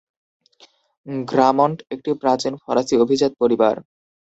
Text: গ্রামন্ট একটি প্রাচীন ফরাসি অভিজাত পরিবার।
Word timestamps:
গ্রামন্ট 1.27 1.77
একটি 1.93 2.09
প্রাচীন 2.21 2.53
ফরাসি 2.63 2.95
অভিজাত 3.03 3.31
পরিবার। 3.41 3.75